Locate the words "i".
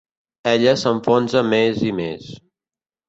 1.91-1.93